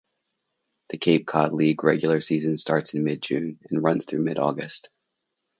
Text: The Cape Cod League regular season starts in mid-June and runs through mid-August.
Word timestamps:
The 0.89 0.97
Cape 0.97 1.27
Cod 1.27 1.53
League 1.53 1.83
regular 1.83 2.21
season 2.21 2.57
starts 2.57 2.95
in 2.95 3.03
mid-June 3.03 3.59
and 3.69 3.83
runs 3.83 4.05
through 4.05 4.23
mid-August. 4.23 4.89